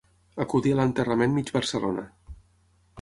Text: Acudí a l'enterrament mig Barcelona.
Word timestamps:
Acudí 0.45 0.71
a 0.75 0.77
l'enterrament 0.79 1.35
mig 1.37 1.53
Barcelona. 1.59 2.07